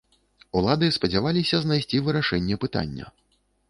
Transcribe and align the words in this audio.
Улады 0.61 0.89
спадзяваліся 0.97 1.55
знайсці 1.69 2.05
вырашэнне 2.09 2.63
пытання. 2.67 3.05